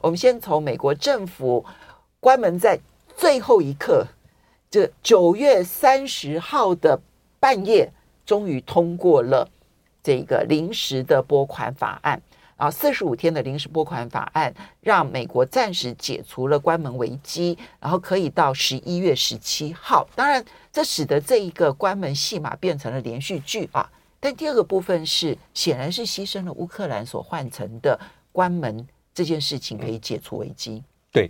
[0.00, 1.64] 我们先从美国政府
[2.20, 2.78] 关门在
[3.16, 4.06] 最后一刻，
[4.70, 7.00] 这九月三十号的
[7.40, 7.92] 半夜，
[8.24, 9.48] 终于通过了。
[10.02, 12.22] 这个临时的拨款法案
[12.56, 20.08] 啊，四十五天的临时拨款法案，让美国暂时解除了关门危机，然后可以到十一月十七号。
[20.14, 20.42] 当然，
[20.72, 23.90] 这使得这一个关门戏码变成了连续剧啊。
[24.18, 27.98] 但第二个部分是，显然是牺牲了乌克兰所换成的
[28.32, 28.86] 关门
[29.18, 30.80] 这件事情，可以解除危机。
[31.10, 31.28] 对。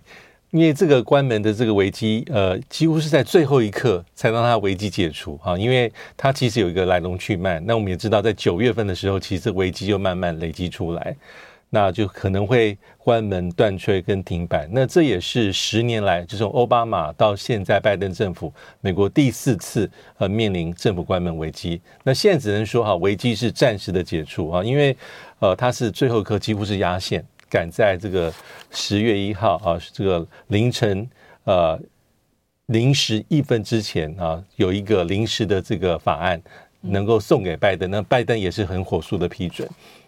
[0.51, 7.60] 因为这个关门的这个危机，呃，几乎是在最后一刻才让它危机解除哈，因为它其实有一个来龙去脉。
[7.60, 11.15] 那我们也知道，在九月份的时候，其实这危机就慢慢累积出来，
[11.68, 14.66] 那就可能会关门断炊跟停摆。
[14.73, 21.79] 那这也是十年来，就从奥巴马到现在拜登政府，美国第四次呃面临政府关门危机。
[22.04, 24.96] 那现在只能说哈，危机是暂时的解除啊，因为
[25.41, 27.23] 呃它是最后一刻，几乎是压线。
[27.51, 28.32] 赶在这个
[28.71, 31.09] 十月一号啊，这个凌晨
[31.45, 31.79] 呃
[32.66, 36.41] 零时一分之前啊，有一个临时的这个法案
[36.82, 39.66] 能够送给拜登，那拜登也是很火速的批准。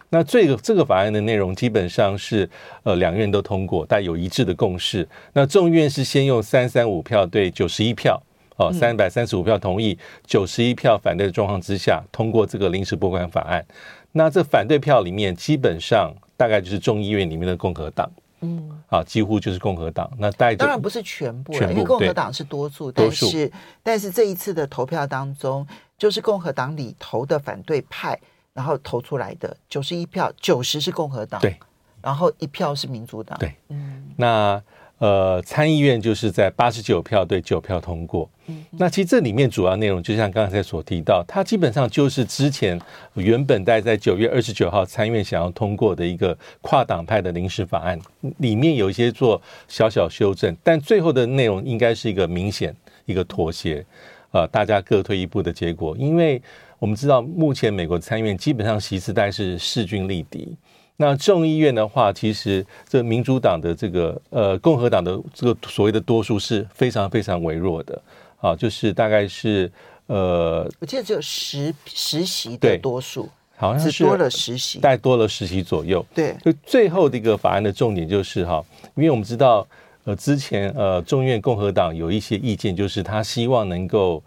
[0.09, 2.47] 那这个这个法案的内容基本上是
[2.83, 5.07] 呃两院都通过，但有一致的共识。
[5.33, 8.21] 那众院是先用三三五票对九十一票
[8.57, 9.97] 哦，三百三十五票同意，
[10.27, 13.65] 九十一票反对的状况之下通过这个临时拨款法案。
[14.11, 16.13] 那这反对票里面基本上。
[16.41, 20.11] 大概就是众议院里面的共和党，嗯，啊，几乎就是共和党。
[20.17, 23.51] 那大当然不是全部，全部因为共和党是多数，多数，但是
[23.83, 25.67] 但是这一次的投票当中，
[25.99, 28.19] 就是共和党里投的反对派，
[28.53, 31.55] 然后投出来的九十一票，九十是共和党，对，
[32.01, 34.59] 然后一票是民主党，对，嗯，那。
[35.01, 38.29] 呃，参议院就是在八十九票对九票通过。
[38.45, 42.79] 嗯，那其实这里面主要内容，就像刚才所提到，它基本上就是之前
[43.15, 47.99] 原本待在九月二十九号参议院想要通过的一个跨党派的临时法案，
[48.37, 52.71] 里面有一些做小小修正，但最后的内容应该是一个明显
[53.05, 53.83] 一个妥协，
[54.29, 55.97] 呃，大家各退一步的结果。
[55.97, 56.39] 因为
[56.77, 60.55] 我们知道，目前美国参议院基本上席次带是势均力敌。
[61.01, 67.99] 那众议院的话，其实这民主党的这个呃，共和党的这个所谓的多数是非常非常微弱的
[68.39, 69.69] 啊，就是大概是
[70.05, 76.05] 呃，我记得只有十十席的多数，好像是多了十席，大概多了十席左右。
[76.13, 78.63] 对，就最后的一个法案的重点就是哈，
[78.93, 79.67] 因为我们知道
[80.03, 84.21] 呃，之前呃，众议院共和党有一些意见，就是他希望能够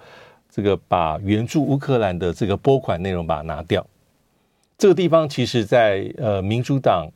[0.50, 3.86] 这个把援助乌克兰的这个拨款内容把它拿掉。
[4.84, 7.10] 这个地方其实在，在呃民主党，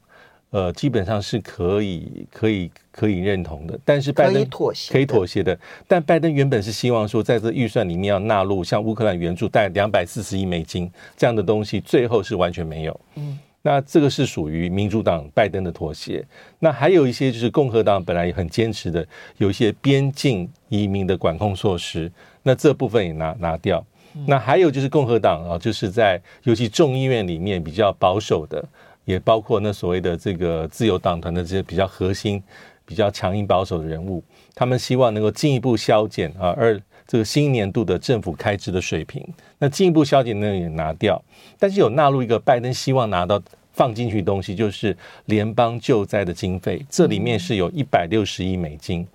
[0.48, 5.60] 呃基本上是可以可以可以认同的，但是拜登可以妥协，可以妥协的。
[5.86, 13.00] 但拜登原本是希望说，在这预算里面要纳入像乌克兰援助带两百四十亿美金这样的东西，最后是完全没有。
[13.16, 16.24] 嗯，那这个是属于民主党拜登的妥协。
[16.58, 19.06] 那还有一些就是共和党本来也很坚持的，
[19.36, 22.10] 有一些边境移民的管控措施，
[22.42, 23.84] 那这部分也拿拿掉。
[24.26, 28.62] 那还有就是共和党啊，就是在尤其众议院里面比较保守的，
[29.04, 32.42] 也包括那所谓的这个自由党团的这些比较核心、
[32.84, 34.22] 比较强硬保守的人物，
[34.54, 39.26] 他们希望能够进一步削减啊，而这个新年度的政府开支的水平，
[39.58, 41.22] 那进一步削减那个也拿掉，
[41.58, 43.40] 但是有纳入一个拜登希望拿到
[43.72, 44.96] 放进去的东西，就是
[45.26, 49.06] 联邦救灾的经费，这里面是有一百六十亿美金。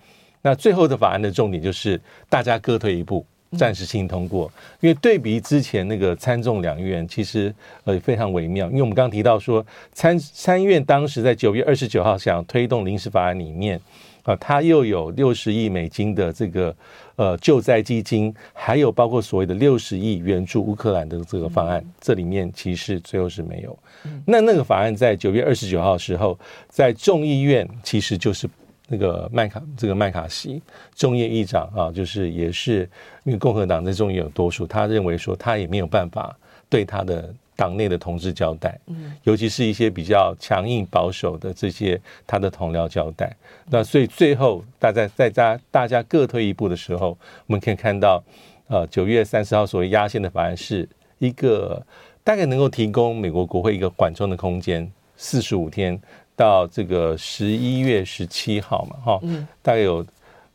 [0.41, 3.25] 那最后的法案的重点就是大家各退一步。
[3.57, 7.53] 暂时性通过，因为对比之前那个参众两院，其实
[7.83, 8.67] 呃非常微妙。
[8.67, 13.79] 因为我们刚刚提到说，参参院当时在九月二十九号想推动临时法案里面，
[14.23, 16.75] 啊，它又有六十亿美金的这个
[17.15, 23.77] 呃救灾基金，还有包括所谓的六十亿援助乌克兰的这个方案，这里面其实最后是没有。
[24.25, 26.38] 那那个法案在九月二十九号的时候，
[26.69, 28.49] 在众议院其实就是。
[28.88, 30.62] 那个麦卡这个麦卡锡
[30.94, 32.89] 众议议长啊，就是也是
[33.24, 36.38] 因为共和党在众议有多数，他认为说他也没有办法
[36.69, 43.33] 对他的党内的同志交代，嗯，尤其是一些比较强硬保守的这些他的同僚交代。
[43.69, 48.21] 那所以最后大家在家大家各退一步的时候，我们可以看到，
[48.68, 50.88] 呃，九月三十号所谓压线的法案是
[51.19, 51.81] 一个
[52.24, 55.97] 大概能够提供美国国会一个缓冲的空间，四十五天。
[56.35, 60.06] 到这个十一月十七号嘛，哈，嗯，大概有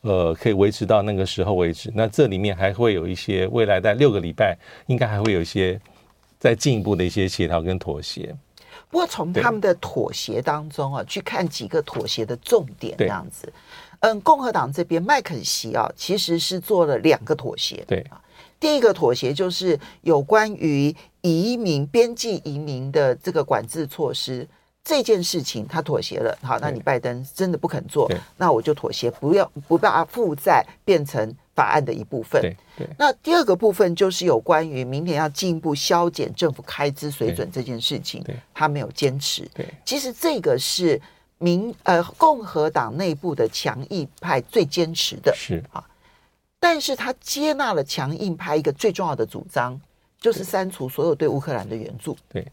[0.00, 1.90] 呃可以维持到那个时候为止。
[1.94, 5.80] 那这里面还会有一些未来在六个礼拜，应该还会有一些
[6.38, 8.34] 再进一步的一些协调跟妥协。
[8.90, 13.52] 不过从他们的妥协当中啊，去看几个妥协的重点这样子。
[14.00, 17.84] 嗯，共和党这边麦肯锡啊，其实是做了两个妥协。
[17.86, 18.20] 对啊，
[18.58, 24.48] 第一个妥协就是有关于移民、边境移民的这个管制措施
[24.88, 26.34] 这件事情，他妥协了。
[26.40, 32.40] 好，那你拜登真的不肯做，那我就妥协，不要不把它负债变成法案的一部分。
[32.96, 38.24] 那第二个部分就是有关于明年要进一步削减政府开支水准这件事情，
[38.54, 39.46] 他没有坚持。
[39.54, 40.98] 对，其实这个是。
[41.40, 45.80] 民呃，共和党内部的强硬派最坚持的是啊，
[46.58, 49.80] 但是他接纳了强硬派一个最重要的主张，
[50.20, 52.16] 就是删除所有对乌克兰的援助。
[52.28, 52.44] 对，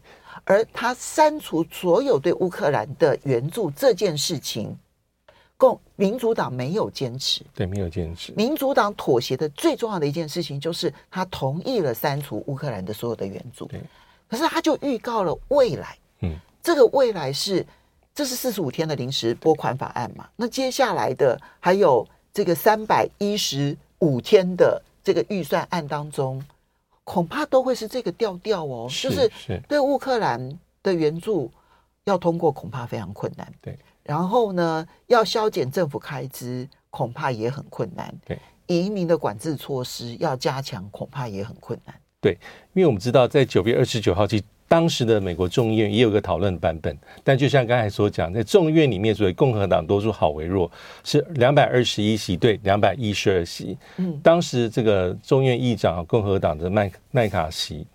[0.44, 4.76] 而他删除所有对乌克兰的援助这件事情，
[5.56, 8.32] 共民主党没有坚持，对，没有坚持。
[8.32, 13.66] 民主党妥协的最重要的一件事情，就是他同意了删除乌克兰的所有的援助。
[13.66, 13.80] 对，
[14.28, 17.64] 可是他就预告了未来，嗯，这个未来是。
[18.14, 20.26] 这是四十五天的临时拨款法案嘛？
[20.36, 26.42] 那接下来的还有这个三百一十五天的这个预算案当中，
[27.06, 28.88] 恐怕都会是这个调调哦。
[28.90, 31.50] 是就是对乌克兰的援助
[32.04, 33.50] 要通过，恐怕非常困难。
[33.62, 38.12] 对，然后呢，要削减政府开支，恐怕也很困难。
[38.26, 38.36] 对，
[38.66, 41.94] 移民的管制措施要加强，恐怕也很困难。
[42.20, 42.36] 对，
[42.72, 44.26] 因为我们知道，在九月二十九号
[44.68, 50.70] 当时的美国众议院也有个讨论版本，但就像刚才所讲，在众议院里面，所谓共和党多数好为弱，
[51.04, 53.76] 是两百二十一席对两百一十二席。
[53.96, 57.86] 嗯，当时这个众议院议长共和党的麦麦卡锡，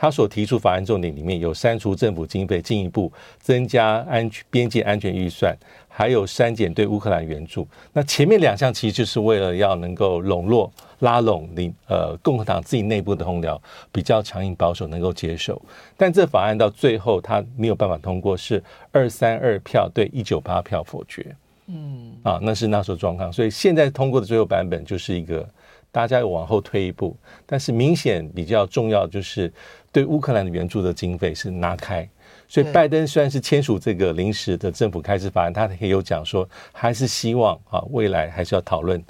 [0.00, 5.54] 他所提出法案重点里面有删除政府经费，进一步增加安全边界安全预算，
[5.88, 7.68] 还有删减对乌克兰援助。
[7.92, 10.72] 那前面两项其实就是为了要能够笼络。
[11.00, 13.58] 拉拢你呃共和党自己内部的同僚
[13.90, 15.60] 比较强硬保守能够接受，
[15.96, 18.62] 但这法案到最后他没有办法通过，是
[18.92, 21.34] 二三二票对一九八票否决。
[21.68, 25.48] 嗯，啊，那是那时候状况，所以现在通过的最后版本就是一个
[25.92, 27.16] 大家又往后退一步，
[27.46, 29.52] 但是明显比较重要就是
[29.90, 32.08] 对乌克兰的援助的经费是拿开，
[32.48, 39.02] 所以拜登虽然是签署这个临时的政府开支法案，他也有讲说还是希望啊未来还是要讨论。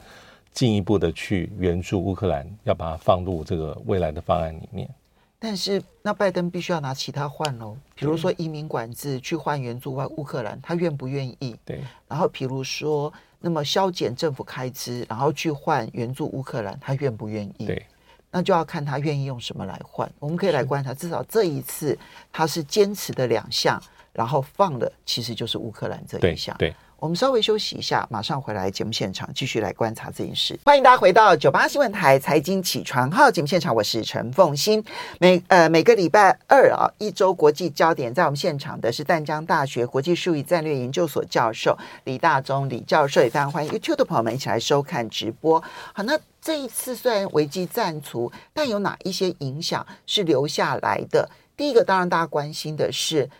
[0.52, 4.90] 进一步的去援助乌克兰，要把它放入这个未来的方案里面。
[5.38, 11.54] 但是，那拜登必须要拿其他换喽，比如说移民管制去换援助外乌克兰，他愿不愿意？
[11.64, 11.80] 对。
[12.08, 13.10] 然后，比如说，
[13.40, 17.66] 那么削减政府开支，然后去换援助乌克兰，他愿不愿意？
[17.66, 17.86] 对。
[18.30, 20.10] 那就要看他愿意用什么来换。
[20.18, 21.98] 我们可以来观察，至少这一次
[22.32, 23.82] 他是坚持的两项，
[24.12, 26.56] 然后放的其实就是乌克兰这一项。
[26.58, 26.70] 对。
[26.70, 30.60] 对我们稍微休息一下，马上回来节目现场，继续来观察这件事。
[30.66, 34.84] 欢迎大家回到九八新闻台财经起床号节目现场，我是陈凤欣。
[35.18, 41.74] 每呃每个礼拜二啊，一周国际焦点，在我们现场的是淡江大学国际术语战略研究所教授
[42.04, 45.58] 李大中李教授，也非常欢迎 YouTube 的朋友们一起来收看直播。
[45.94, 51.30] 好，那这一次虽然危机暂除，但有哪一些影响是留下来的？
[51.56, 53.30] 第一个，当然大家关心的是。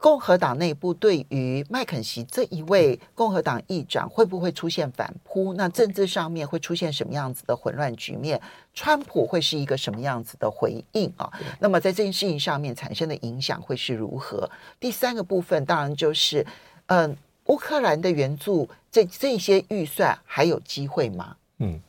[0.00, 5.52] 共和党内部对于麦肯锡这一位共和党议长会不会出现反扑？
[5.54, 8.40] 那政治上面会出现什么样子的混乱局面？
[8.72, 11.28] 川普会是一个什么样子的回应啊？
[11.58, 14.48] 那么在这件事情上面产生的影响会是如何？
[14.78, 16.46] 第三个部分当然就是，
[16.86, 21.34] 嗯，乌克兰的援助这这些预算还有机会吗？
[21.58, 21.80] 嗯，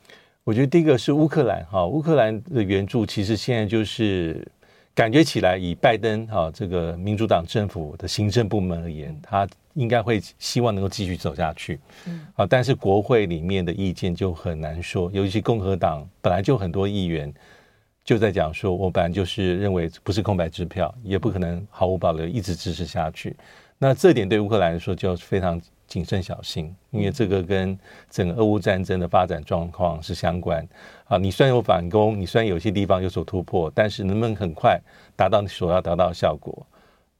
[0.44, 4.52] 我觉得第一个是乌克兰哈，乌克兰的援助其实现在就是。
[4.96, 11.80] 感觉起来，以拜登哈这个民主党政府的行政部门而言，他应该会希望能够继续走下去。
[12.06, 17.34] 嗯，啊，但是国会里面的意见就很难说，尤其共和党本来就很多议员
[18.04, 23.36] 就在讲说，我本来就是认为不是空白支票，也不可能毫无保留一直支持下去。
[23.78, 27.78] 那这点对乌克兰来说就非常谨慎小心，因为这个跟
[28.10, 30.66] 整个俄乌战争的发展状况是相关。
[31.06, 34.80] 啊，你虽然有反攻，你虽然有些地方有所突破，但是能不能很快
[35.16, 36.66] 达到你所要达到的效果？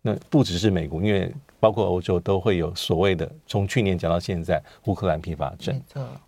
[0.02, 5.80] 那不只是美国，因为包括欧洲都会有所谓的，从去年讲到现在，乌克兰疲乏症。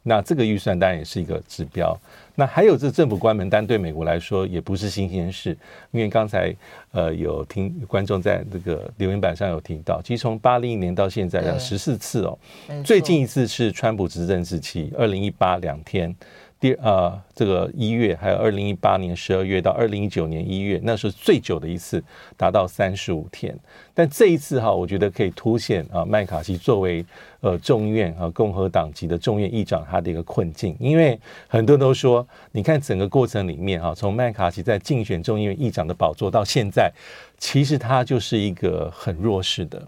[0.03, 1.97] 那这个预算当然也是一个指标。
[2.35, 5.55] 那还有这政府关门，但对美国来说也不是新鲜事，
[5.91, 6.53] 因为刚才
[6.91, 12.37] 呃有听观众在这个留言板上有提到，其实从八零年到现在有十四次哦，
[12.83, 16.15] 最近一次是川普执政时期，二零一八两天
[16.61, 22.01] 第呃，这个一月，还有二零一八年十二月到二零一九年一月，那是最久的一次，
[22.37, 23.57] 达到三十五天。
[23.95, 27.03] 但这一次哈，我觉得可以凸显啊，麦卡锡作为
[27.39, 30.77] 呃众议院啊共和党籍的众议院议长，他的一个困境。
[30.79, 36.93] 因为很多人都说，你看整个过程里面哈，从麦卡锡在竞选众议院议长的宝座到现在，
[37.39, 39.87] 其实他就是一个很弱势的，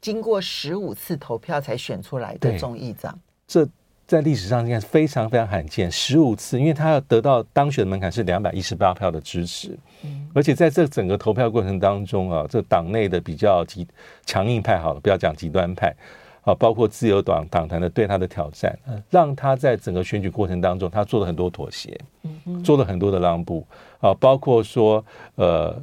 [0.00, 3.20] 经过十五次投票才选出来的众议长。
[3.46, 3.68] 这。
[4.06, 13.86] 在历史上应该是非常非常罕见，十五次，因为他要得到当选的门槛是两百一十八票的支持，嗯，而且在这整个投票过程当中啊，这党内的比较极
[14.26, 15.94] 强硬派，好了，不要讲极端派，
[16.42, 21.98] 啊，包括自由党党团的对他的挑战，让他在整个选举过程当中，他做了很多妥协，
[22.44, 23.66] 嗯，做了很多的让步，
[24.00, 25.02] 啊，包括说，
[25.36, 25.74] 呃，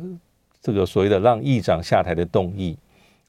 [0.62, 2.78] 这个所谓的让议长下台的动议。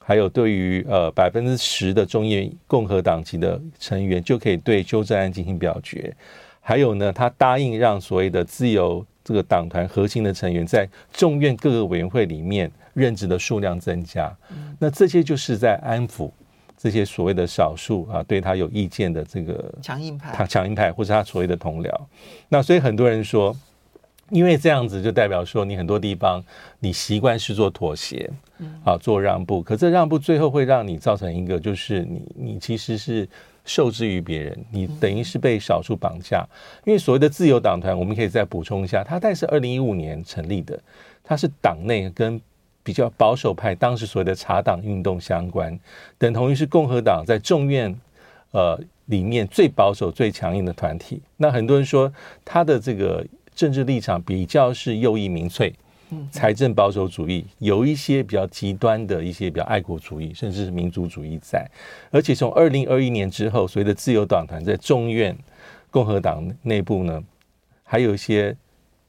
[0.05, 6.13] 还有对于呃百分之十的众议院共和党籍的成员就可以对修正案进行表决，
[6.59, 14.29] 还有呢，他答应让所谓的自由这个党团核心的成员在众院各个委员会里面任职的数量增加，
[14.77, 16.29] 那这些就是在安抚
[16.77, 21.89] 这些所谓的少数啊对他有意见的这个强硬派，他强硬派或者他所谓的同僚，
[22.49, 23.55] 那所以很多人说。
[24.33, 26.43] 因为这样子就代表说，你很多地方
[26.79, 28.27] 你习惯是做妥协，
[28.83, 33.29] 啊，做让步，可这让步最后会让你造成一个，就是你你其实是
[33.63, 36.43] 受制于别人，你等于是被少数绑架。
[36.83, 40.81] 因为所谓的自由党团，我们可以再补充一下，它但是二零一五年成立的，
[41.23, 42.41] 它是党内跟
[42.81, 45.79] 比较保守派当时所谓的查党运动相关，
[46.17, 47.95] 等同于是共和党在众院
[48.49, 51.21] 呃里面最保守、最强硬的团体。
[51.37, 52.11] 那很多人说
[52.43, 53.23] 他的这个。
[53.55, 55.73] 政治立场比较是右翼民粹，
[56.31, 61.69] 财政保守主义，有一些比较极端的一些比较爱国主义，甚至是民族主义在。
[62.11, 65.35] 而且从二零二一年之后，随着自由党团在众院
[65.89, 67.23] 共和党内部呢，
[67.83, 68.55] 还有一些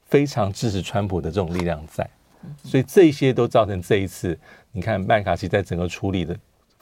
[0.05, 2.07] 非常支持川普的这种力量在。
[2.63, 4.37] 所以这些都造成这一次，
[4.71, 6.37] 你看麦卡锡在整个处理的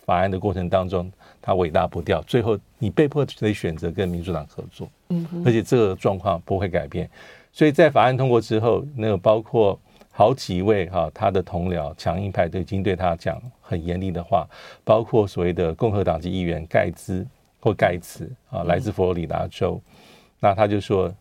[0.05, 1.09] 法案的过程当中，
[1.41, 4.89] 他伟大不掉，最后你被迫得选择跟民主党合作。
[5.09, 7.09] 嗯，而且这个状况不会改变。
[7.53, 9.79] 所以在法案通过之后，那个包括
[10.09, 14.47] 好几位哈他的同僚强硬派都已经对他讲很严厉的话，
[14.83, 17.23] 包括所谓的共和党籍议员盖兹
[17.59, 19.79] 或盖茨啊，来自佛罗里达州，
[20.39, 21.13] 那他就说，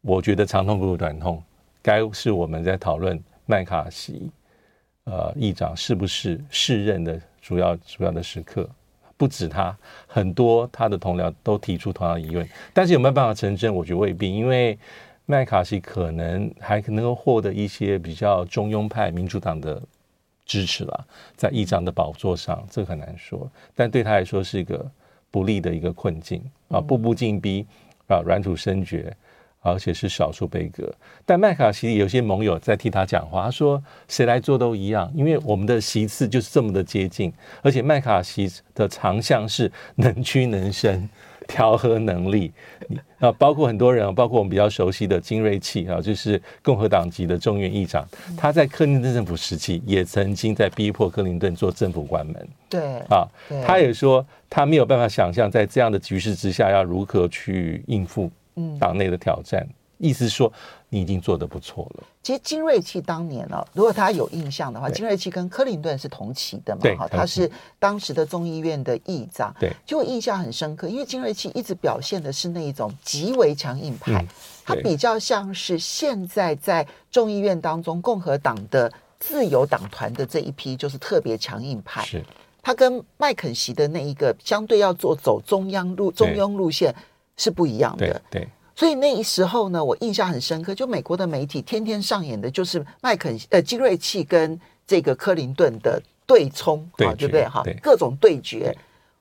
[0.00, 1.42] 我觉得长痛不如短痛，
[1.82, 4.30] 该是我们在讨论麦卡锡
[5.04, 8.68] 呃议长是不是适任的主要主要的时刻，
[9.16, 13.74] 不止他，很多他的同僚都提出同样的疑问，但是有没有办法成真？
[13.74, 14.78] 我觉得未必，因为。
[15.32, 19.82] 麦卡锡可能还能够获得一些比较中庸派民主党的
[20.44, 23.50] 支持了，在议长的宝座上，这很难说。
[23.74, 24.86] 但对他来说是一个
[25.30, 27.66] 不利的一个困境啊，步步进逼
[28.08, 29.16] 啊，软土深掘，
[29.62, 30.92] 而且是少数被革。
[31.24, 41.08] 但麦卡锡有些盟友在替他讲话，他说：“谁来做都一样，因为我们的席次就是这么的接近，而且麦卡锡的长项是能屈能伸。”
[41.48, 42.52] 调和能力，
[43.18, 52.48] 啊，包括很多人，包括我们比较熟悉的金瑞气啊，就是共和党籍的众院议长，他在克林顿政府时期也曾经在逼迫克林顿做政府关门。
[52.70, 53.26] 对，啊，
[53.66, 58.30] 他也说他没有办法想象在这样的局势之下要如何去应付
[58.78, 59.66] 党内的挑战。
[59.98, 60.52] 意思是说，
[60.88, 62.02] 你已经做得不错了。
[62.24, 74.26] 其实金瑞气当年呢、哦，如果他有印象的话，金瑞气跟克林顿是同期的嘛，哈，他是当时的众议院的议长，对，就我印象很深刻，因为金瑞气一直表现的是那一种极为强硬派，
[74.64, 82.24] 他比较像是现在在众议院当中共和党的自由党团的这一批，就是特别强硬派，是，
[82.60, 86.92] 他跟麦肯锡的那一个相对要做走中央路中庸路线
[87.42, 88.40] 是不一样的，对。
[88.42, 97.46] 对所以那时候呢，我印象很深刻，就美国的媒体天天上演的就是麦肯呃金瑞气跟这个克林顿的对冲，对不对？
[97.46, 98.74] 哈，各种对决。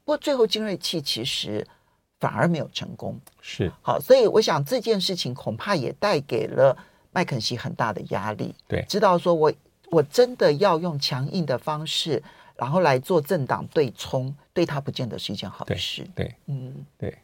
[0.05, 1.67] 不过最后金瑞气其实
[2.17, 3.99] 反而没有成功，是好。
[3.99, 6.75] 所以我想这件事情恐怕也带给了
[7.11, 9.51] 麦肯锡很大的压力，对，知道说我
[9.89, 12.23] 我真的要用强硬的方式，
[12.55, 16.07] 然后来做政党对冲，对他不见得是一件好事。
[16.15, 17.17] 对，对嗯，对。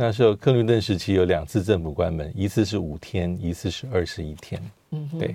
[0.00, 4.62] 那时候克林顿时期有两次政府关门，一次是五天，一次是二十一天。
[4.90, 5.34] 嗯，对。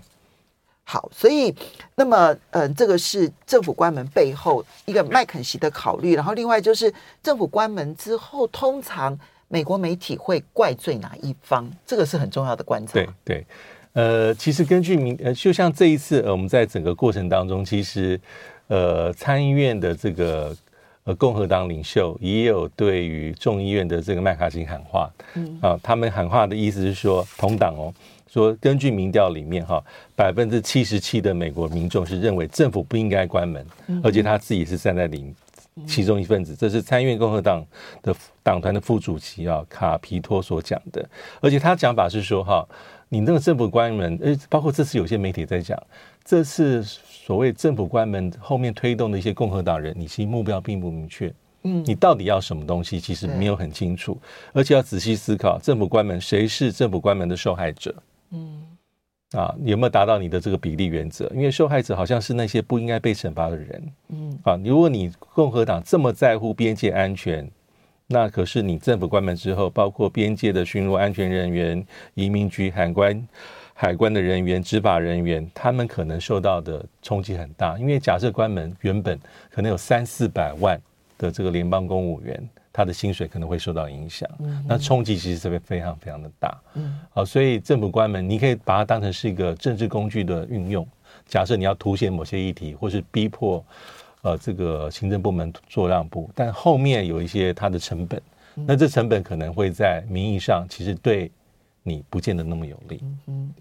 [0.86, 1.54] 好，所以
[1.96, 6.16] 那么，嗯、呃，这个是政府关门背后一个麦肯锡的考虑。
[6.16, 6.92] 然后，另外就是
[7.22, 11.70] 政府关门之后，通常美国媒体会怪罪哪一方？
[11.86, 12.94] 这个是很重要的观察。
[12.94, 13.46] 对对，
[13.92, 18.18] 呃，其实根据明，呃，就像这一次，呃，我们在整个过程当中，其实，
[18.68, 20.56] 呃，参议院的这个。
[21.06, 25.60] 呃，共和党领袖也有对于众议院的这个麦卡锡喊话，嗯。
[25.62, 27.94] 啊，他们喊话的意思是说，同党哦，
[28.32, 29.84] 说根据民调里面哈，
[30.16, 33.66] 百分之七十七的美国民众是认为政府不应该关门，
[34.02, 35.34] 而且他自己是站在里
[35.86, 37.66] 其中一份子，这是参议院共和党
[38.02, 41.04] 的党团的副主席啊卡皮托所讲的，
[41.42, 42.66] 而且他讲法是说哈，
[43.10, 45.78] 你那个政府关门，呃，包括这次有些媒体在讲，
[46.26, 46.84] 这次。
[47.26, 54.20] 所谓政府关门后面推动的一些共和党人，你其实目标并不明确，嗯，你到底要什么东西，其实没有很清楚，
[54.52, 57.96] 而且要仔细思考，政府关门谁是政府关门的受害者？
[58.32, 58.62] 嗯，
[59.32, 61.32] 啊，有没有达到你的这个比例原则？
[61.34, 67.50] 因为受害者好像是那些不应该被惩罚的人，嗯，啊，如果你共和党这么在乎边界安全，
[68.08, 73.26] 那可是你政府关门之后，包括边界的巡逻安全人员、移民局海关。
[73.84, 79.20] 海关的人员、执法人员，他们可能受到的冲击很大，因为假设关门，原本
[79.52, 80.80] 可能有三四百万
[81.18, 86.58] 的这个联邦公务员，他的薪水可能会受到影响，嗯、那冲击其实是会非常非常的大。
[86.76, 90.88] 嗯，好，所以政府关门，你可以把它当成是一个政治工具的运用。
[91.26, 93.62] 假设你要凸显某些议题，或是逼迫
[94.22, 98.22] 呃这个行政部门做让步，但后面有一些它的成本，
[98.56, 101.30] 那这成本可能会在名义上其实对
[101.84, 103.04] 你不见得那么有利。
[103.28, 103.54] 嗯。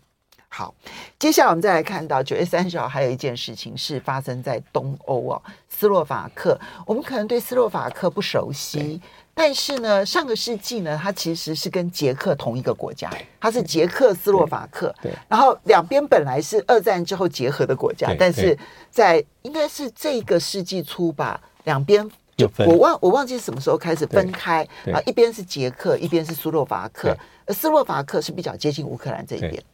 [0.54, 0.74] 好，
[1.18, 6.60] 接下来我们再来看到九月三十号，还有一件事情是发生在东欧哦，斯洛伐克。
[6.86, 9.00] 我们可能对斯洛伐克不熟悉，
[9.32, 14.94] 但是呢，上个世纪呢，它其实是跟捷克同一个国家，它是捷克斯洛伐克。
[15.00, 18.54] 对，然后两边本来是二战之后结合的国家，但是
[18.90, 22.06] 在应该是这个世纪初吧，两边
[22.36, 27.16] 就我忘我忘记什么时候开始分开啊，一边是捷克，一边是斯洛伐克，
[27.48, 29.64] 斯洛伐克是比较接近乌克兰这一边。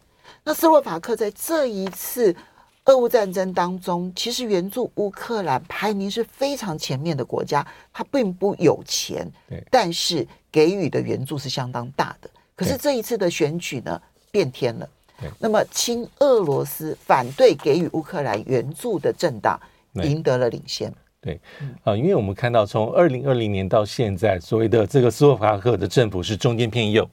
[0.48, 2.34] 那斯洛伐克在这一次
[2.86, 7.66] 俄乌战争当中，其实援助乌克兰排名是非常前面的国家。
[7.92, 9.30] 它并不有钱，
[9.70, 12.30] 但是给予的援助是相当大的。
[12.56, 14.00] 可是这一次的选举呢，
[14.30, 14.88] 变天了。
[15.38, 19.60] 那么亲俄罗斯、反对给予乌克兰援助的政党
[19.96, 20.90] 赢得了领先。
[21.20, 21.38] 对，
[21.84, 27.06] 啊，因为我们看到从二零二零年到现在，所谓的这个斯洛伐克的政府是中间偏右。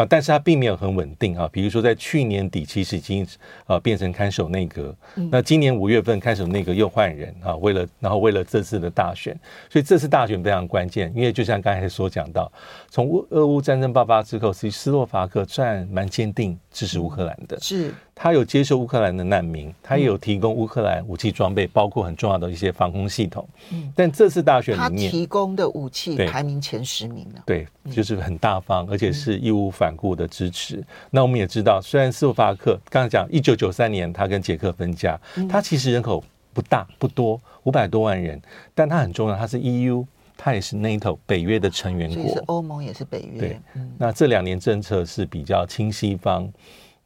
[0.00, 1.48] 啊，但是它并没有很稳定啊。
[1.52, 3.26] 比如说，在去年底，其实已经
[3.66, 4.94] 呃变成看守内阁。
[5.30, 11.12] 那今年五月份，看守内阁又换人啊，为了然后为了这次的大选，所以这次大选非常关键。
[11.14, 12.50] 因为就像刚才所讲到，
[12.88, 17.58] 从乌俄乌战争爆发之后，其实斯洛伐克算蛮坚定支持乌克兰的。
[17.60, 17.92] 是。
[18.22, 23.48] 他有接受乌克兰的难民，他也有提供乌克兰武器装备，包括很重要的一些防空系统。
[23.72, 27.40] 嗯，但这次大选里面，他提供的武器排名前十名呢？
[27.46, 30.76] 对，就是很大方，而且是义无反顾的支持。
[30.76, 38.38] 嗯、那我们也知道，虽然斯洛伐克刚才讲一九九三年他跟捷克分家，他其实人口不大不多，五百多万人，
[38.74, 40.04] 但他很重要，他是 EU，
[40.36, 43.38] 他也是 NATO 北约的成员国，其实欧盟也是北约。
[43.40, 46.52] 对，嗯、那这两年政策是比较亲西方。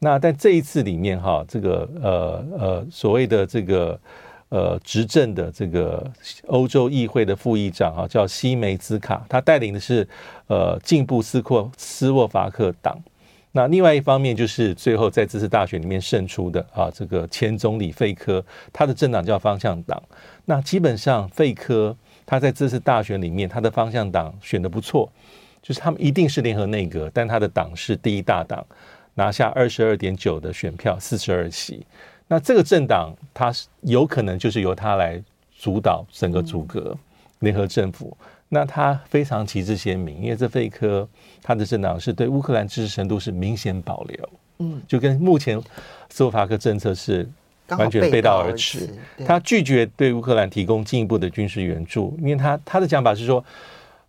[0.04, 3.98] 那在这一次里面哈，这个呃呃所谓的这个
[4.50, 6.06] 呃执政的这个
[6.48, 10.06] 欧洲议会的副议长啊，叫西梅兹卡，他带领的是
[10.46, 13.02] 呃进步斯阔斯沃伐克党。
[13.52, 20.02] 那另外一方面就是最后在这次大选里面胜出的啊，这个前总理费科，他的政党叫方向党。
[20.44, 25.10] 那基本上费科他在这次大选里面，他的方向党选得不错，
[25.62, 28.62] 就是他们一定是联合内阁，但他的党是第一大党。
[29.14, 31.86] 拿下二十二点九的选票，四十二席。
[32.26, 35.22] 那这个政党，它是有可能就是由他来
[35.58, 36.96] 主导整个组阁
[37.40, 38.16] 联合政府。
[38.48, 41.08] 那他非常旗帜鲜明，因为这费科
[41.42, 44.28] 他的政党是对乌克兰支持程度是明显保留。
[44.58, 45.60] 嗯，就跟目前
[46.08, 47.28] 斯洛伐克政策是
[47.68, 48.88] 完全背道而驰。
[49.26, 53.44] 他拒绝对乌克兰提供进一步的军事援助，因为他他的讲法是说，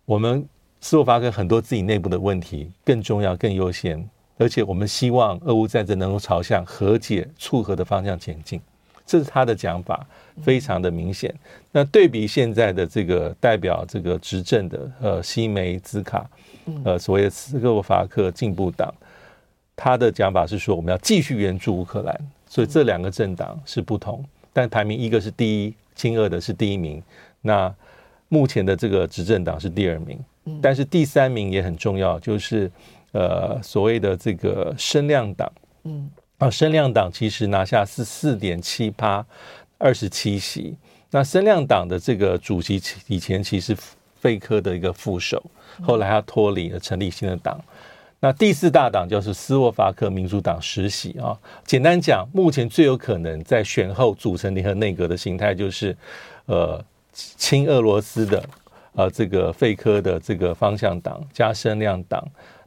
[0.04, 0.46] 我们
[0.80, 4.08] 斯洛伐克很多自己内部的问题更重要、更优先。
[4.38, 8.60] 而且我们希望俄乌战争能够朝向和解、促和的方向前进，
[9.06, 10.06] 这是他的讲法，
[10.42, 11.34] 非常的明显。
[11.72, 16.28] 那对比现在的这个代表这个执政的呃西梅兹卡，
[16.84, 18.92] 呃所谓的斯洛伐克进步党，
[19.74, 22.14] 他的讲法是说我们要继续援助乌克兰。
[22.46, 24.22] 所以这两个政党是不同，
[24.52, 27.02] 但排名一个是第一，亲俄的是第一名，
[27.40, 27.74] 那
[28.28, 30.18] 目前的这个执政党是第二名，
[30.60, 32.70] 但是第三名也很重要，就是。
[33.16, 35.50] 呃，所谓的这个声量党，
[35.84, 39.24] 嗯，啊，声量党其实拿下是四点七八，
[39.78, 40.76] 二十七席。
[41.10, 43.74] 那声量党的这个主席以前其实
[44.20, 45.42] 费科的一个副手，
[45.82, 47.58] 后来他脱离了，成立新的党。
[48.20, 51.38] 那第四大党就是斯洛伐克民主党十席啊。
[51.64, 55.96] 简单讲，目前最有可能在选后组成联合内阁的形态就是，
[56.44, 58.44] 呃，亲俄罗斯的
[58.94, 62.22] 呃这个费科的这个方向党加声量党，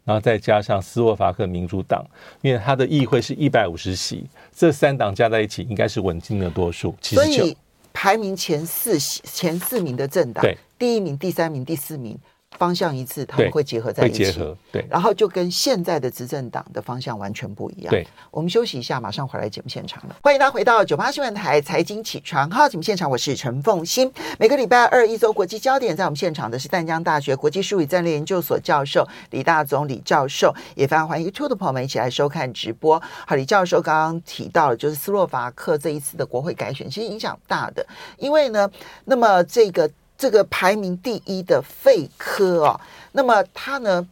[0.10, 2.04] 然后再加上斯洛伐克民主党，
[2.42, 6.96] 因为它的议会是一百五十席，这三党加在一起应该是稳定的多数。
[7.00, 7.56] 所以
[7.94, 12.18] 排名前四前四名的政党，对，第一名、第三名、第四名。
[12.60, 17.90] 方向一致，他们会结合在一起，会结合，对，然后就跟现在的执政党的方向完全不一样。
[17.90, 20.16] 对，我们休息一下，马上回来节目现场了。
[20.22, 24.12] 欢迎大家回到九八新闻台财经起床号节目现场，我是陈凤欣。
[24.38, 33.02] 每个礼拜二一周国际焦点，在我们现场的是淡江大学国际事务与战略研究所教授李大总李教授，也非常欢迎 YouTube 的朋友们一起来收看直播。
[33.26, 37.86] 好，李教授刚刚提到了，就是斯洛伐克这一次的国会改选，其实影响大的，
[38.18, 38.70] 因为呢，
[39.06, 39.90] 那么这个。
[40.20, 42.82] 这个排名第一的费科啊，
[43.14, 44.06] 那么他呢，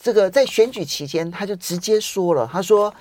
[0.00, 2.92] 这个在选举期间他就直接说了，他说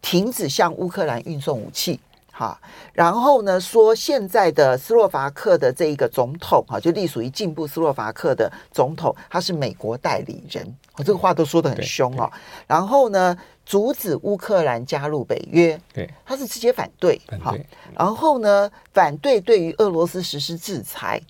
[0.00, 2.00] 停止向乌克兰运送武器，
[2.32, 2.58] 哈，
[2.94, 10.66] 然后呢说现在的斯洛伐克的这一个总统哈，就隶属于进步斯洛伐克的总统，他是美国代理人，
[10.96, 12.32] 我这个话都说得很凶哦。
[12.66, 13.36] 然后呢，
[13.68, 17.54] 阻止乌克兰加入北约，对，他是直接反对，好，
[17.94, 21.20] 然后呢，反对对于俄罗斯实施制裁。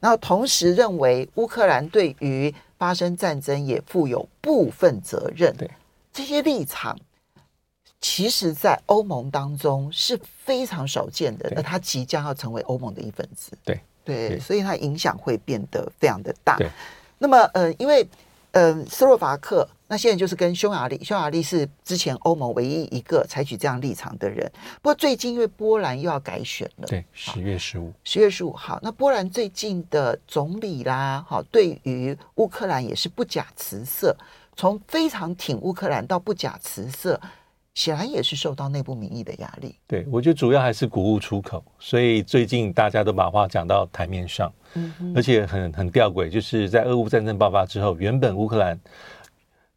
[0.00, 5.56] 然后同时认为乌克兰对于发生战争也负有部分责任。
[5.56, 5.70] 对，
[6.12, 6.98] 这些立场，
[8.00, 11.48] 其实在欧盟当中是非常少见的。
[11.54, 13.56] 那他即将要成为欧盟的一份子。
[13.62, 16.58] 对对，对，所以它影响会变得非常的大。
[17.18, 18.04] 那么呃，因为
[18.50, 19.64] 呃，斯洛伐克。
[19.94, 24.50] 那现在就是跟匈牙利，匈牙利是之前欧盟唯一一个采取这样立场的人。
[24.82, 28.76] 不过最近因为波兰又要改选了，对，十月十五，十月十五号。
[28.82, 34.16] 那波兰最近的总理啦，好，对于乌克兰也是不假辞色，
[34.56, 37.20] 从非常挺乌克兰到不假辞色，
[37.74, 39.76] 显然也是受到内部民意的压力。
[39.86, 48.76] 对，我觉得主要还是谷物出口，所以最近大家都把话讲到台面上，嗯，而且很很吊诡，就是在俄乌战争爆发之后，原本乌克兰。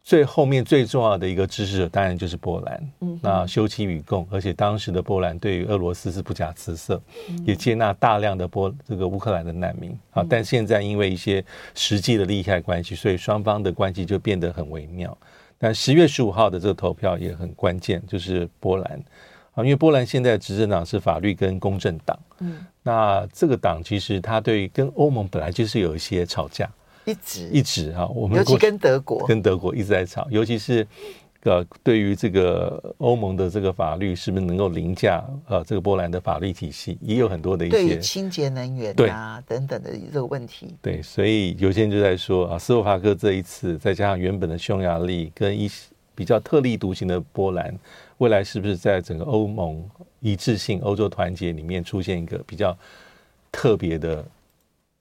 [0.07, 9.91] 最后面最重要的一个支持者当然就是波兰，嗯，那休戚与共，而且当时的波兰对于俄罗斯是不假辞色，嗯，也接纳大量的波这个乌克兰的难民。
[10.11, 11.43] 啊，但现在因为一些
[11.75, 15.15] 实际的利害关系，所以双方的关系就变得很微妙。
[15.57, 19.03] 但十月十五号的这个投票也很关键，就是波兰。
[19.55, 26.69] 啊，因为波兰现在执政党是法律跟公正党，嗯，那这个党其实它对跟欧盟本来就是有一些吵架。
[27.07, 30.85] 一直一直啊，我们尤其跟德国跟德国一直在吵，尤其是
[31.43, 40.75] 呃，对于这个欧盟的这个法律是不是能够凌驾呃这个波兰的法律体系，也有很多的一些对清洁能源啊等等的这个问题。
[40.81, 45.71] 对，所以有些人就在说啊，斯洛伐克这一次再加上原本的匈牙利跟一
[46.13, 47.73] 比较特立独行的波兰，
[48.17, 49.81] 未来是不是在整个欧盟
[50.19, 52.77] 一致性、欧洲团结里面出现一个比较
[53.49, 54.25] 特别的？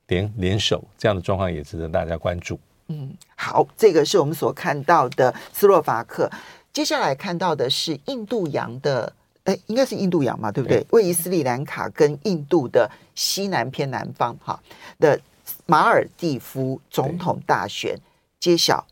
[0.09, 2.59] 联联手这样的状况也值得大家关注。
[2.88, 6.31] 嗯，好，这个是我们所看到的斯洛伐克。
[6.73, 9.12] 接下来看到的是印度洋的，
[9.45, 10.79] 哎，应该是印度洋嘛，对不对？
[10.83, 14.61] 对，位于斯里兰卡跟印度的西南偏南方，哈
[15.01, 15.19] 的
[15.64, 17.99] 马尔蒂夫总统大选
[18.38, 18.87] 揭晓。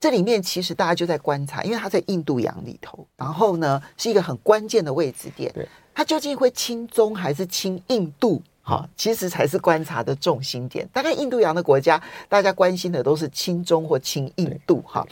[0.00, 5.52] 这里面其实大家就在观察，因为它在印度洋里头，然后呢是一个很关键的位置点。
[5.52, 8.42] 对，它究竟会亲中还是亲印度？
[8.68, 10.84] 好，其实才是观察的重心点。
[10.92, 14.82] 大概印度洋的国家，大家关心的都是亲中或亲印度。
[14.84, 15.06] 哈，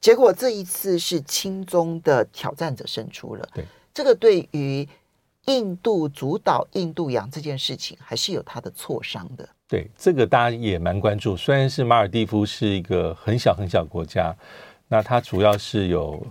[0.00, 3.48] 结果这一次是亲中的挑战者胜出了。
[3.52, 4.88] 对，这个对于
[5.46, 9.48] 印度主导印度洋这件事情，还是有它的挫伤的。
[9.66, 11.36] 对，这个大家也蛮关注。
[11.36, 14.32] 虽然是马尔蒂夫是一个很小很小国家，
[14.86, 16.24] 那它主要是有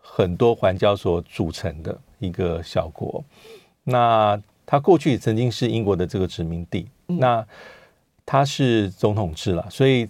[0.00, 3.22] 很多环礁所组成的一个小国。
[3.84, 4.36] 那
[4.70, 7.42] 他过去曾经是英国的这个殖民地，那
[8.26, 10.06] 他是总统制了，所以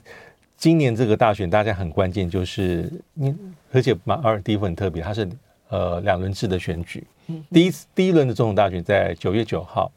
[0.57, 3.33] 今年这个大选大家很关键，就是你
[3.73, 5.29] 而且马尔蒂夫很特别，它是
[5.69, 7.07] 呃两轮制的选举，
[7.53, 9.93] 第一次第一轮的总统大选在九月九号，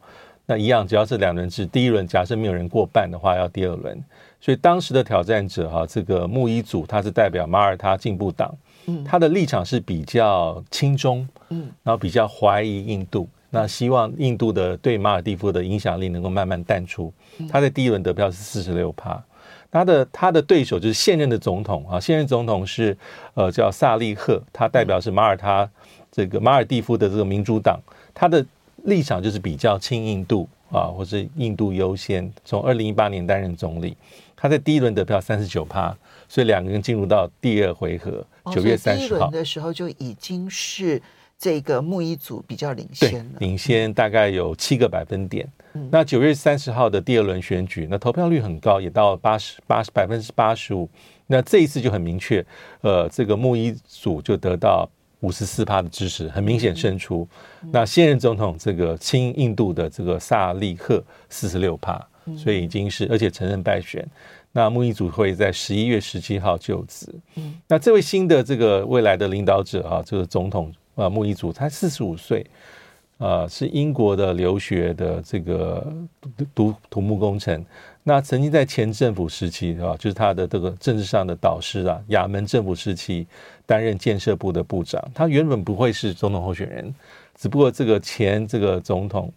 [0.46, 4.00] 那一样只要是两轮制，第一轮假设没有人过半的话，要第二轮，
[4.40, 8.54] 所以当时的挑战者哈，这个穆伊祖他是代表马耳他进步党，
[9.04, 13.28] 他的立场是比较亲中，嗯，然后比较怀疑印度。
[13.54, 17.12] 那希望印度的对马尔蒂夫的影响力能够慢慢淡出。
[17.50, 19.22] 他在第一轮得票是四十六趴，
[19.70, 22.96] 他的他的对手就是现任的总统啊，现任总统是
[23.34, 25.70] 呃叫萨利赫，他代表是马耳他
[26.10, 27.78] 这个马尔蒂夫的这个民主党，
[28.14, 28.44] 他的
[28.84, 32.32] 立场就是比较亲印度啊，或是印度优先。
[32.46, 33.94] 从二零一八年担任总理，
[34.34, 35.94] 他在第一轮得票三十九趴，
[36.26, 41.02] 所以两个人进入到第二回合，九月三十号的时候就已经是。
[41.42, 45.44] 这个穆伊族比较领先了，领先大概有七个百分点。
[45.72, 50.88] 嗯、那九月三十号的第二轮选举，那投票率很高，也到八十八百分之八十五。
[51.26, 52.46] 那这一次就很明确，
[52.82, 57.26] 呃，这个穆伊族就得到五十四趴的支持，很明显胜出。
[57.62, 62.00] 嗯、那现任总统这个亲印度的这个萨利赫四十六趴，
[62.36, 64.08] 所以已经是而且承认败选。
[64.52, 67.12] 那穆伊族会在十一月十七号就职。
[67.34, 70.72] 嗯，那这位新的这个未来的领导者啊，这个总统。
[70.94, 72.46] 啊，穆伊祖他四十五岁，
[73.18, 75.86] 啊，是英国的留学的这个
[76.54, 77.64] 读土木工程。
[78.02, 83.26] 那曾经在前政府时期啊，就是他的这个政治上的导师啊，亚门政府时期
[83.64, 85.02] 担任建设部的部长。
[85.14, 86.94] 他原本不会是总统候选人，
[87.36, 89.32] 只不过这个前这个总统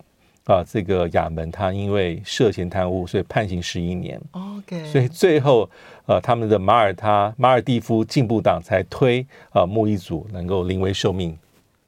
[0.45, 4.19] 啊，这个亚门他因为涉嫌贪污，所以判刑十一年。
[4.31, 5.69] OK，所以最后。
[6.07, 11.35] 呃，他们的马尔他马尔蒂夫进步党才推呃穆伊祖能够临危受命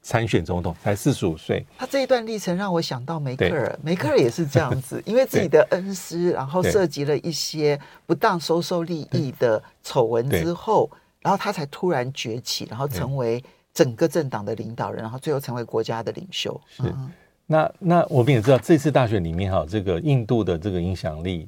[0.08, 1.62] 参选总统，才四十五岁。
[1.76, 10.90] 他这一段历程让我想到梅克尔，梅克尔也是这样子， 因为自己的恩师，然后涉及了一些不当收受利益的丑闻之后，
[11.20, 13.44] 然后他才突然崛起，然后成为
[13.74, 16.58] 整个政党的领导人，然后最后成为国家的领袖。
[16.68, 17.12] 是，嗯、
[17.44, 21.46] 那那我们也知道，这次大选里面哈，这个印度的这个影响力。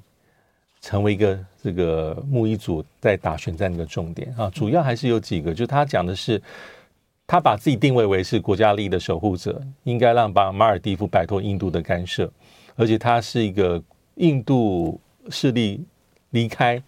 [0.82, 6.40] 成为一个这个穆伊族在打选战的一个重点啊，主要还是有几个，就是他讲的是，
[7.30, 12.28] 他把自己定位为是国家利益的守护者，应该让把马尔地夫摆脱印度的干涉，
[12.74, 13.80] 而且他是一个
[14.16, 15.84] 印度势力
[16.30, 16.82] 离开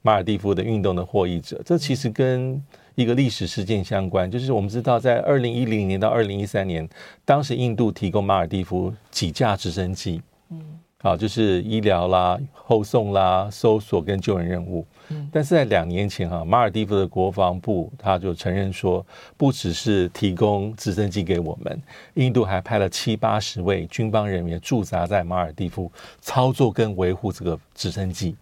[0.00, 1.60] 马尔地夫的运动的获益者。
[1.62, 2.58] 这其实跟
[2.94, 6.88] 一个历史事件相关，就是我们知道在二零一零年到二零一三年，
[7.26, 10.78] 当时印度提供马尔地夫几架直升机，嗯。
[11.02, 14.86] 啊，就是医疗啦、后送啦、搜索跟救援任务。
[15.08, 19.04] 嗯，但是在两年前哈，马尔蒂夫的国防部他就承认说，
[19.36, 21.82] 不只是提供直升机给我们，
[22.14, 28.36] 印度还派了七八十位军方人员驻扎在马尔蒂夫，操作跟维护这个直升机。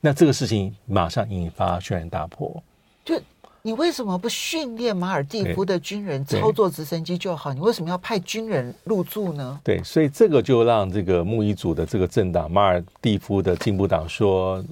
[0.00, 2.62] 那这个事情马上引发轩然大波。
[3.68, 3.74] 就。
[3.74, 7.52] 你为什么不训练马尔蒂夫的军人操作直升机就好？
[7.52, 9.60] 你为什么要派军人入驻呢？
[9.62, 14.64] 对，所以这个就让这个穆伊族的这个政党马尔蒂夫的进步党说，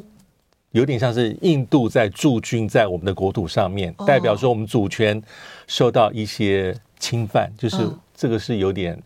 [0.70, 5.22] 有点像是印度在驻军在我们的国土上面，代表说我们主权
[5.66, 8.98] 受到一些侵犯，就是这个是有点，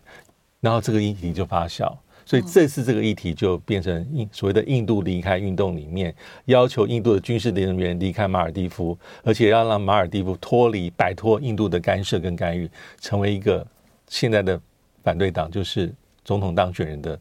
[0.61, 1.93] 然后这个议题就发酵。
[2.31, 6.15] 所以这次这个议题就变成印所谓的印度离开运动里面，
[6.45, 13.67] 要求印度的军事人员离开马尔蒂夫，而且要让马尔蒂夫脱离摆脱印度的干涉跟干预，成为一个
[14.07, 14.57] 现在的
[15.03, 17.19] 反对党，就是总统当选人的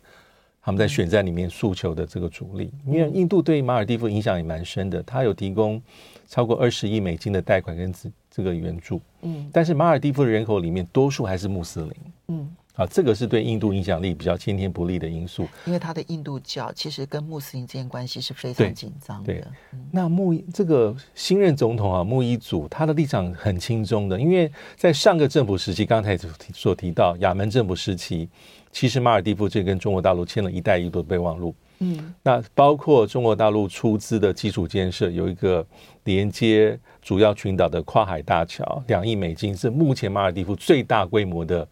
[0.62, 2.70] 他们在选战里面诉求的这个主力。
[2.86, 5.82] 因为印度对马尔蒂夫影响也蛮深的，他有提供
[6.28, 7.92] 超过二十亿美金的贷款跟
[8.30, 9.00] 这个援助。
[9.22, 11.92] 嗯，但是马尔蒂夫的人口里面多数还是穆斯林。
[12.28, 12.48] 嗯。
[12.76, 19.34] 啊，这个是对印度影响力比较先天不利的因素，因为他的印度教其实跟穆斯林之间关系是非常紧张的。
[19.34, 19.44] 对，
[19.90, 26.16] 那穆这个新任总统啊，穆伊祖他的立场很轻松的，因为在上个政府时期，刚才
[26.54, 28.28] 所提到亚门政府时期，
[28.72, 31.54] 其实马尔蒂夫这跟中国大陆签了一带一路备忘录。
[31.80, 35.66] 嗯，那包括中国大陆出资的基础建设，有一个
[36.04, 41.68] 连接主要群岛的跨海大桥，两亿美金，是目前马尔蒂夫最大规模的。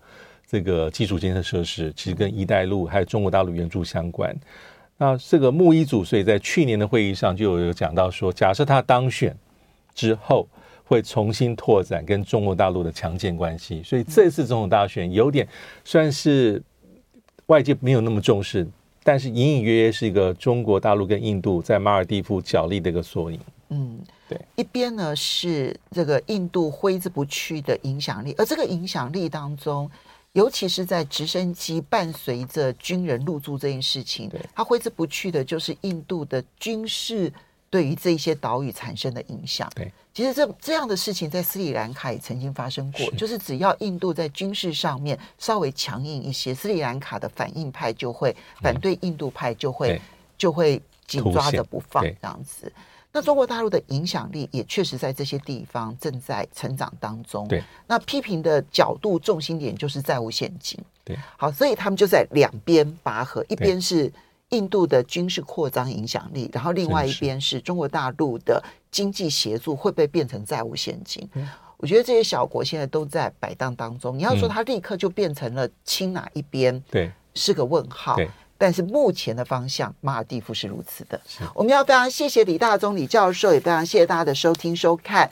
[0.51, 4.35] 这个基础建设设施其实跟“一带一路”还有中国大陆援助相关。
[4.97, 9.37] 那这个穆伊祖，所以在去年的会议上就有讲到说，假设他当选
[9.95, 10.49] 之后，
[10.85, 13.83] 会重新拓展跟中国大陆的强健关系。
[13.83, 15.47] 所以这次总统大选有点
[15.85, 16.61] 算是
[17.47, 18.67] 外界没有那么重视，
[19.05, 23.39] 但是隐隐约约是一个中国大陆跟印度在马尔蒂夫角力的一个缩影。
[23.69, 29.89] 嗯，对，一边呢是这个印度挥之不去的影响力，而这个影响力当中。
[30.33, 37.33] 尤其是在直升机伴随着军人入驻这件事情，它挥之不去的就是印度的军事
[37.71, 39.69] 对于这些岛屿产生的影响。
[39.75, 50.01] 对，其实这这样的事情在斯里兰卡也曾经发生过，就是只要印度在军事上面稍微强硬一些，斯里兰卡的反印派就会反对印度派就会
[50.37, 52.73] 就会紧抓着不放，这样子。
[53.19, 57.49] 那中国大陆的影响力也确实在这些地方正在成长当中。
[57.49, 60.79] 对，那批评的角度重心点就是债务陷阱。
[61.03, 64.13] 对，好，所以他们就在两边拔河，一边是
[64.51, 71.29] 印度的军事扩张影响力，然后另外一边是中国大陆的经济协助会不会变成债务陷阱？
[71.79, 74.17] 我觉得这些小国现在都在摆荡当中。
[74.17, 76.81] 你要说它立刻就变成了亲哪一边？
[76.89, 78.17] 对，是个问号。
[78.59, 78.69] 对。
[78.69, 81.19] 但是目前的方向，马尔蒂夫是如此的。
[81.55, 85.27] 我们要非常谢谢李大中李教授，也非常谢谢大家的收听收看。